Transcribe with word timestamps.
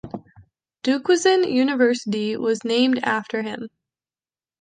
Duquesne 0.81 1.43
University 1.43 2.35
was 2.35 2.63
named 2.65 2.99
after 3.03 3.43
him. 3.43 3.69